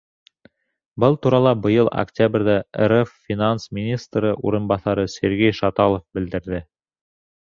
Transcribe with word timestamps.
Был 1.03 1.15
турала 1.25 1.49
быйыл 1.65 1.89
октябрҙә 2.03 2.55
РФ 2.93 3.11
финанс 3.27 3.67
министры 3.79 4.31
урынбаҫары 4.51 5.05
Сергей 5.17 5.55
Шаталов 5.59 6.03
белдерҙе. 6.19 6.63